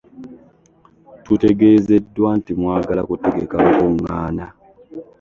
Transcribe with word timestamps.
“Tutegeezeddwa 1.23 2.29
nti 2.37 2.51
mwagala 2.59 3.01
kutegeka 3.09 3.55
lukuŋŋaana" 3.65 4.45